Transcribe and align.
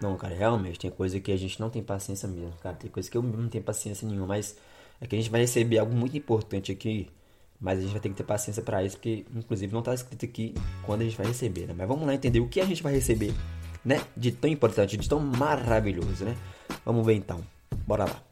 Não, 0.00 0.16
cara, 0.16 0.34
realmente, 0.34 0.78
tem 0.78 0.90
coisa 0.90 1.20
que 1.20 1.30
a 1.30 1.36
gente 1.36 1.60
não 1.60 1.68
tem 1.68 1.82
paciência 1.82 2.26
mesmo, 2.26 2.54
cara. 2.62 2.74
Tem 2.74 2.90
coisa 2.90 3.10
que 3.10 3.16
eu 3.16 3.22
não 3.22 3.50
tenho 3.50 3.62
paciência 3.62 4.08
nenhuma, 4.08 4.28
mas 4.28 4.56
é 4.98 5.06
que 5.06 5.14
a 5.14 5.18
gente 5.18 5.30
vai 5.30 5.42
receber 5.42 5.78
algo 5.78 5.94
muito 5.94 6.16
importante 6.16 6.72
aqui, 6.72 7.10
mas 7.60 7.78
a 7.78 7.82
gente 7.82 7.92
vai 7.92 8.00
ter 8.00 8.08
que 8.08 8.14
ter 8.14 8.24
paciência 8.24 8.62
para 8.62 8.82
isso, 8.82 8.96
porque 8.96 9.26
inclusive 9.34 9.70
não 9.72 9.82
tá 9.82 9.92
escrito 9.92 10.24
aqui 10.24 10.54
quando 10.84 11.02
a 11.02 11.04
gente 11.04 11.18
vai 11.18 11.26
receber, 11.26 11.66
né? 11.66 11.74
Mas 11.76 11.86
vamos 11.86 12.06
lá 12.06 12.14
entender 12.14 12.40
o 12.40 12.48
que 12.48 12.62
a 12.62 12.64
gente 12.64 12.82
vai 12.82 12.94
receber, 12.94 13.34
né? 13.84 14.00
De 14.16 14.32
tão 14.32 14.48
importante, 14.48 14.96
de 14.96 15.06
tão 15.06 15.20
maravilhoso, 15.20 16.24
né? 16.24 16.34
Vamos 16.82 17.04
ver 17.04 17.14
então. 17.14 17.44
Bora 17.86 18.06
lá. 18.06 18.22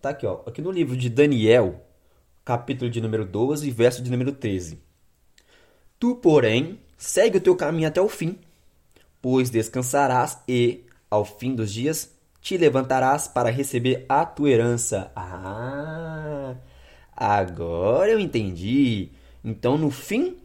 Tá 0.00 0.08
aqui, 0.08 0.24
ó. 0.24 0.40
Aqui 0.46 0.62
no 0.62 0.70
livro 0.70 0.96
de 0.96 1.10
Daniel, 1.10 1.84
capítulo 2.46 2.90
de 2.90 2.98
número 3.02 3.26
12, 3.26 3.70
verso 3.70 4.02
de 4.02 4.10
número 4.10 4.32
13. 4.32 4.89
Tu, 6.00 6.16
porém, 6.16 6.80
segue 6.96 7.36
o 7.36 7.40
teu 7.42 7.54
caminho 7.54 7.86
até 7.86 8.00
o 8.00 8.08
fim, 8.08 8.38
pois 9.20 9.50
descansarás 9.50 10.38
e, 10.48 10.82
ao 11.10 11.26
fim 11.26 11.54
dos 11.54 11.70
dias, 11.70 12.10
te 12.40 12.56
levantarás 12.56 13.28
para 13.28 13.50
receber 13.50 14.06
a 14.08 14.24
tua 14.24 14.48
herança. 14.48 15.12
Ah, 15.14 16.54
agora 17.14 18.10
eu 18.10 18.18
entendi. 18.18 19.10
Então, 19.44 19.76
no 19.76 19.90
fim, 19.90 20.38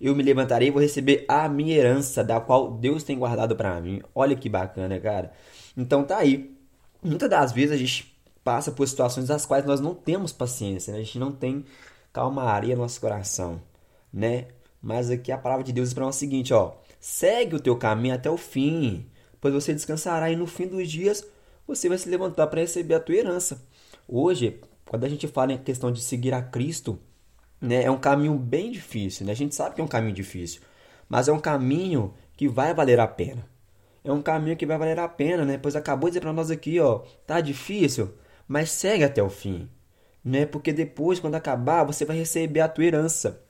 eu 0.00 0.14
me 0.14 0.22
levantarei 0.22 0.68
e 0.68 0.70
vou 0.70 0.80
receber 0.80 1.24
a 1.26 1.48
minha 1.48 1.76
herança, 1.76 2.22
da 2.22 2.40
qual 2.40 2.70
Deus 2.70 3.02
tem 3.02 3.18
guardado 3.18 3.56
para 3.56 3.80
mim. 3.80 4.00
Olha 4.14 4.36
que 4.36 4.48
bacana, 4.48 5.00
cara. 5.00 5.32
Então, 5.76 6.04
tá 6.04 6.18
aí. 6.18 6.56
Muitas 7.02 7.28
das 7.28 7.50
vezes 7.50 7.72
a 7.72 7.76
gente 7.76 8.16
passa 8.44 8.70
por 8.70 8.86
situações 8.86 9.26
das 9.26 9.44
quais 9.44 9.64
nós 9.64 9.80
não 9.80 9.96
temos 9.96 10.32
paciência, 10.32 10.92
né? 10.92 11.00
a 11.00 11.02
gente 11.02 11.18
não 11.18 11.32
tem 11.32 11.64
calmaria 12.12 12.76
no 12.76 12.82
nosso 12.82 13.00
coração, 13.00 13.60
né? 14.12 14.46
Mas 14.86 15.10
aqui 15.10 15.32
a 15.32 15.36
palavra 15.36 15.64
de 15.64 15.72
Deus 15.72 15.88
diz 15.88 15.94
para 15.94 16.04
nós 16.04 16.14
o 16.14 16.18
seguinte, 16.18 16.54
ó: 16.54 16.74
segue 17.00 17.56
o 17.56 17.60
teu 17.60 17.76
caminho 17.76 18.14
até 18.14 18.30
o 18.30 18.36
fim, 18.36 19.04
pois 19.40 19.52
você 19.52 19.74
descansará 19.74 20.30
e 20.30 20.36
no 20.36 20.46
fim 20.46 20.68
dos 20.68 20.88
dias 20.88 21.26
você 21.66 21.88
vai 21.88 21.98
se 21.98 22.08
levantar 22.08 22.46
para 22.46 22.60
receber 22.60 22.94
a 22.94 23.00
tua 23.00 23.16
herança. 23.16 23.66
Hoje, 24.06 24.60
quando 24.88 25.02
a 25.02 25.08
gente 25.08 25.26
fala 25.26 25.52
em 25.52 25.58
questão 25.58 25.90
de 25.90 26.00
seguir 26.00 26.32
a 26.32 26.40
Cristo, 26.40 27.00
né, 27.60 27.82
é 27.82 27.90
um 27.90 27.98
caminho 27.98 28.38
bem 28.38 28.70
difícil, 28.70 29.26
né? 29.26 29.32
A 29.32 29.34
gente 29.34 29.56
sabe 29.56 29.74
que 29.74 29.80
é 29.80 29.84
um 29.84 29.88
caminho 29.88 30.14
difícil, 30.14 30.62
mas 31.08 31.26
é 31.26 31.32
um 31.32 31.40
caminho 31.40 32.14
que 32.36 32.46
vai 32.46 32.72
valer 32.72 33.00
a 33.00 33.08
pena. 33.08 33.44
É 34.04 34.12
um 34.12 34.22
caminho 34.22 34.56
que 34.56 34.66
vai 34.66 34.78
valer 34.78 35.00
a 35.00 35.08
pena, 35.08 35.44
né? 35.44 35.58
Pois 35.58 35.74
acabou 35.74 36.08
de 36.08 36.12
dizer 36.12 36.20
para 36.20 36.32
nós 36.32 36.48
aqui, 36.48 36.78
ó, 36.78 37.02
tá 37.26 37.40
difícil, 37.40 38.14
mas 38.46 38.70
segue 38.70 39.02
até 39.02 39.20
o 39.20 39.28
fim, 39.28 39.68
né? 40.24 40.46
Porque 40.46 40.72
depois, 40.72 41.18
quando 41.18 41.34
acabar, 41.34 41.82
você 41.82 42.04
vai 42.04 42.16
receber 42.16 42.60
a 42.60 42.68
tua 42.68 42.84
herança. 42.84 43.44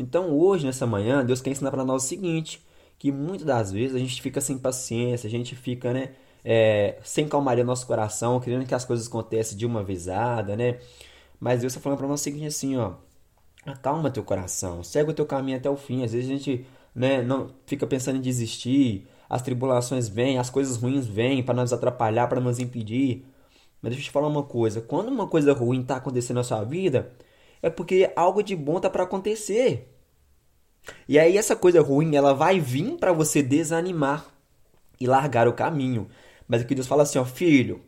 Então, 0.00 0.30
hoje, 0.30 0.64
nessa 0.64 0.86
manhã, 0.86 1.22
Deus 1.22 1.42
quer 1.42 1.50
ensinar 1.50 1.70
para 1.70 1.84
nós 1.84 2.04
o 2.04 2.06
seguinte: 2.06 2.64
que 2.98 3.12
muitas 3.12 3.46
das 3.46 3.70
vezes 3.70 3.94
a 3.94 3.98
gente 3.98 4.20
fica 4.22 4.40
sem 4.40 4.58
paciência, 4.58 5.26
a 5.28 5.30
gente 5.30 5.54
fica, 5.54 5.92
né? 5.92 6.14
É, 6.42 6.98
sem 7.04 7.28
calmaria 7.28 7.62
no 7.62 7.68
nosso 7.68 7.86
coração, 7.86 8.40
querendo 8.40 8.66
que 8.66 8.74
as 8.74 8.84
coisas 8.84 9.06
aconteçam 9.06 9.58
de 9.58 9.66
uma 9.66 9.84
vezada, 9.84 10.56
né? 10.56 10.78
Mas 11.38 11.60
Deus 11.60 11.72
está 11.72 11.82
falando 11.82 11.98
para 11.98 12.08
nós 12.08 12.20
o 12.20 12.24
seguinte 12.24 12.46
assim, 12.46 12.76
ó. 12.78 12.94
Acalma 13.66 14.10
teu 14.10 14.24
coração, 14.24 14.82
segue 14.82 15.10
o 15.10 15.14
teu 15.14 15.26
caminho 15.26 15.58
até 15.58 15.68
o 15.68 15.76
fim. 15.76 16.02
Às 16.02 16.12
vezes 16.12 16.30
a 16.30 16.32
gente 16.32 16.66
né, 16.94 17.22
não 17.22 17.50
fica 17.66 17.86
pensando 17.86 18.16
em 18.16 18.22
desistir, 18.22 19.06
as 19.28 19.42
tribulações 19.42 20.08
vêm, 20.08 20.38
as 20.38 20.48
coisas 20.48 20.76
ruins 20.78 21.06
vêm 21.06 21.42
para 21.42 21.54
nos 21.54 21.72
atrapalhar, 21.74 22.26
para 22.26 22.40
nos 22.40 22.58
impedir. 22.58 23.26
Mas 23.82 23.90
deixa 23.92 24.00
eu 24.02 24.04
te 24.04 24.10
falar 24.10 24.28
uma 24.28 24.44
coisa: 24.44 24.80
quando 24.80 25.08
uma 25.08 25.26
coisa 25.26 25.52
ruim 25.52 25.82
está 25.82 25.96
acontecendo 25.96 26.36
na 26.36 26.44
sua 26.44 26.64
vida, 26.64 27.12
é 27.62 27.70
porque 27.70 28.10
algo 28.16 28.42
de 28.42 28.56
bom 28.56 28.76
está 28.76 28.88
para 28.88 29.04
acontecer. 29.04 29.88
E 31.08 31.18
aí 31.18 31.36
essa 31.36 31.54
coisa 31.54 31.80
ruim, 31.82 32.16
ela 32.16 32.32
vai 32.32 32.58
vir 32.58 32.96
para 32.96 33.12
você 33.12 33.42
desanimar 33.42 34.26
e 34.98 35.06
largar 35.06 35.46
o 35.48 35.52
caminho. 35.52 36.08
Mas 36.48 36.62
aqui 36.62 36.74
Deus 36.74 36.86
fala 36.86 37.02
assim, 37.02 37.18
ó, 37.18 37.24
filho, 37.24 37.82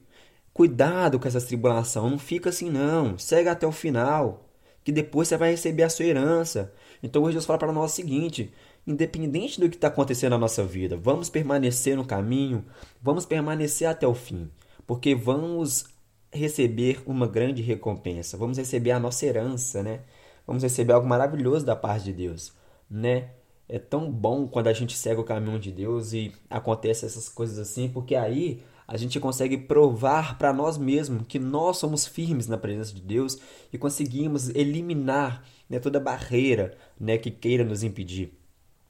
cuidado 0.53 1.19
com 1.19 1.27
essa 1.27 1.41
tribulação, 1.41 2.11
não 2.11 2.19
fica 2.19 2.51
assim 2.51 2.71
não, 2.71 3.19
segue 3.19 3.49
até 3.49 3.67
o 3.67 3.73
final, 3.73 4.49
que 4.85 4.93
depois 4.93 5.29
você 5.29 5.37
vai 5.37 5.51
receber 5.51 5.83
a 5.85 5.89
sua 5.89 6.05
herança. 6.05 6.73
Então 7.03 7.23
hoje 7.23 7.35
Deus 7.35 7.47
fala 7.47 7.59
para 7.59 7.73
nós 7.73 7.93
o 7.93 7.95
seguinte, 7.95 8.53
independente 8.87 9.61
do 9.61 9.69
que 9.69 9.77
está 9.77 9.89
acontecendo 9.89 10.33
na 10.33 10.39
nossa 10.39 10.65
vida, 10.65 10.97
vamos 10.97 11.29
permanecer 11.31 11.97
no 11.97 12.05
caminho, 12.05 12.65
vamos 13.01 13.27
permanecer 13.27 13.89
até 13.89 14.07
o 14.07 14.15
fim 14.15 14.51
porque 14.87 15.15
vamos 15.15 15.87
receber 16.33 17.03
uma 17.07 17.27
grande 17.27 17.63
recompensa, 17.63 18.37
vamos 18.37 18.59
receber 18.59 18.93
a 18.93 18.99
nossa 18.99 19.27
herança, 19.27 19.83
né? 19.83 20.01
Vamos 20.47 20.63
receber 20.63 20.93
algo 20.93 21.07
maravilhoso 21.07 21.65
da 21.65 21.77
parte 21.77 22.05
de 22.05 22.13
Deus, 22.13 22.53
né? 22.91 23.31
É 23.69 23.79
tão 23.79 24.11
bom 24.11 24.47
quando 24.49 24.69
a 24.69 24.73
gente 24.73 24.97
segue 24.97 25.21
o 25.21 25.25
caminho 25.25 25.59
de 25.59 25.71
Deus 25.71 26.13
e 26.13 26.33
acontece 26.51 27.07
essas 27.07 27.29
coisas 27.29 27.59
assim, 27.59 27.89
porque 27.89 28.15
aí 28.15 28.63
a 28.87 28.97
gente 28.97 29.19
consegue 29.21 29.57
provar 29.57 30.37
para 30.39 30.53
nós 30.53 30.77
mesmos 30.77 31.27
que 31.27 31.39
nós 31.39 31.79
somos 31.79 32.07
firmes 32.07 32.47
na 32.49 32.59
presença 32.59 32.95
de 32.95 33.01
Deus 33.01 33.39
e 33.73 33.79
conseguimos 33.79 34.49
eliminar 34.51 35.45
né, 35.71 35.79
toda 35.79 36.01
barreira 36.01 36.77
né, 37.01 37.17
que 37.17 37.31
queira 37.31 37.65
nos 37.65 37.83
impedir 37.83 38.42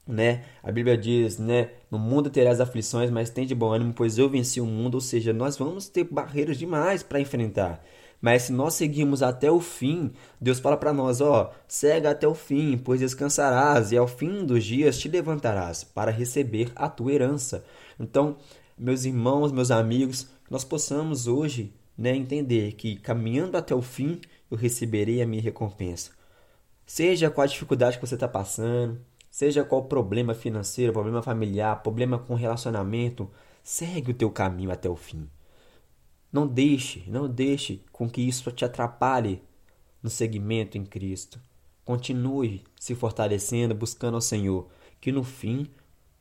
né? 0.07 0.43
A 0.61 0.71
Bíblia 0.71 0.97
diz, 0.97 1.37
né? 1.37 1.69
No 1.89 1.97
mundo 1.97 2.29
terás 2.29 2.59
aflições, 2.59 3.09
mas 3.09 3.29
tem 3.29 3.45
de 3.45 3.55
bom 3.55 3.71
ânimo, 3.71 3.93
pois 3.93 4.17
eu 4.17 4.29
venci 4.29 4.59
o 4.59 4.65
mundo. 4.65 4.95
Ou 4.95 5.01
seja, 5.01 5.33
nós 5.33 5.57
vamos 5.57 5.87
ter 5.87 6.03
barreiras 6.03 6.57
demais 6.57 7.03
para 7.03 7.19
enfrentar. 7.19 7.83
Mas 8.23 8.43
se 8.43 8.53
nós 8.53 8.75
seguirmos 8.75 9.21
até 9.21 9.51
o 9.51 9.59
fim, 9.59 10.11
Deus 10.39 10.57
fala 10.59 10.77
para 10.77 10.93
nós, 10.93 11.19
ó, 11.19 11.51
segue 11.67 12.07
até 12.07 12.25
o 12.25 12.33
fim, 12.33 12.77
pois 12.77 13.01
descansarás 13.01 13.91
e 13.91 13.97
ao 13.97 14.07
fim 14.07 14.45
dos 14.45 14.63
dias 14.63 14.97
te 14.97 15.09
levantarás 15.09 15.83
para 15.83 16.09
receber 16.09 16.71
a 16.73 16.87
tua 16.87 17.11
herança. 17.11 17.65
Então, 17.99 18.37
meus 18.77 19.03
irmãos, 19.03 19.51
meus 19.51 19.71
amigos, 19.71 20.29
nós 20.49 20.63
possamos 20.63 21.27
hoje, 21.27 21.73
né, 21.97 22.15
entender 22.15 22.71
que 22.73 22.95
caminhando 22.95 23.57
até 23.57 23.75
o 23.75 23.81
fim, 23.81 24.21
eu 24.49 24.55
receberei 24.55 25.21
a 25.21 25.27
minha 25.27 25.41
recompensa. 25.41 26.11
Seja 26.85 27.29
qual 27.29 27.43
a 27.43 27.47
dificuldade 27.47 27.97
que 27.97 28.07
você 28.07 28.15
está 28.15 28.27
passando, 28.27 29.01
Seja 29.33 29.63
qual 29.63 29.85
problema 29.85 30.35
financeiro, 30.35 30.93
problema 30.93 31.19
familiar, 31.19 31.81
problema 31.81 32.19
com 32.19 32.35
relacionamento, 32.35 33.27
segue 33.63 34.11
o 34.11 34.13
teu 34.13 34.29
caminho 34.29 34.69
até 34.69 34.87
o 34.87 34.95
fim. 34.95 35.27
Não 36.31 36.45
deixe, 36.45 37.03
não 37.07 37.27
deixe 37.27 37.81
com 37.91 38.07
que 38.07 38.21
isso 38.21 38.51
te 38.51 38.63
atrapalhe 38.63 39.41
no 40.03 40.09
segmento 40.11 40.77
em 40.77 40.85
Cristo. 40.85 41.39
Continue 41.83 42.61
se 42.79 42.93
fortalecendo, 42.93 43.73
buscando 43.73 44.13
ao 44.13 44.21
Senhor, 44.21 44.67
que 45.01 45.11
no 45.11 45.23
fim 45.23 45.67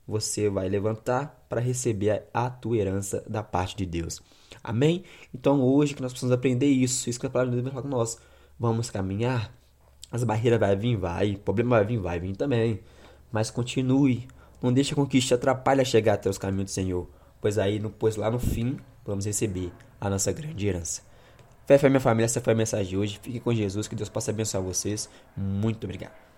você 0.08 0.48
vai 0.48 0.66
levantar 0.70 1.44
para 1.50 1.60
receber 1.60 2.24
a 2.32 2.48
tua 2.48 2.78
herança 2.78 3.22
da 3.28 3.42
parte 3.42 3.76
de 3.76 3.84
Deus. 3.84 4.22
Amém? 4.64 5.04
Então 5.34 5.60
hoje 5.60 5.94
que 5.94 6.00
nós 6.00 6.12
precisamos 6.12 6.34
aprender 6.34 6.68
isso, 6.68 7.10
isso 7.10 7.20
que 7.20 7.26
a 7.26 7.30
palavra 7.30 7.50
de 7.50 7.56
Deus 7.60 7.64
vai 7.64 7.74
falar 7.74 7.82
com 7.82 7.94
nós. 7.94 8.18
Vamos 8.58 8.88
caminhar, 8.88 9.54
as 10.10 10.24
barreiras 10.24 10.58
vai 10.58 10.74
vir, 10.74 10.96
vai, 10.96 11.36
problema 11.36 11.76
vai 11.76 11.84
vir, 11.84 11.98
vai 11.98 12.18
vir 12.18 12.36
também 12.36 12.80
mas 13.32 13.50
continue. 13.50 14.28
Não 14.62 14.72
deixe 14.72 14.94
com 14.94 15.06
que 15.06 15.20
te 15.20 15.34
atrapalhe 15.34 15.80
a 15.80 15.84
chegar 15.84 16.14
até 16.14 16.30
os 16.30 16.38
caminhos 16.38 16.70
do 16.70 16.74
Senhor, 16.74 17.08
pois 17.40 17.58
aí, 17.58 17.80
pois 17.98 18.14
lá 18.14 18.30
no 18.30 18.38
fim, 18.38 18.76
vamos 19.04 19.24
receber 19.24 19.72
a 20.00 20.08
nossa 20.08 20.30
grande 20.30 20.66
herança. 20.66 21.02
Fé, 21.66 21.78
fé, 21.78 21.88
minha 21.88 22.00
família, 22.00 22.26
essa 22.26 22.40
foi 22.40 22.52
a 22.52 22.56
mensagem 22.56 22.86
de 22.86 22.96
hoje. 22.96 23.18
Fique 23.22 23.40
com 23.40 23.54
Jesus, 23.54 23.88
que 23.88 23.96
Deus 23.96 24.08
possa 24.08 24.30
abençoar 24.30 24.62
vocês. 24.62 25.08
Muito 25.36 25.84
obrigado. 25.84 26.31